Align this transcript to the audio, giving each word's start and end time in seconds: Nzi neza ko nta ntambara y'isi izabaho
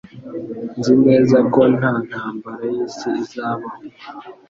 Nzi 0.77 0.93
neza 1.05 1.37
ko 1.53 1.61
nta 1.77 1.91
ntambara 2.07 2.63
y'isi 2.73 3.09
izabaho 3.23 3.67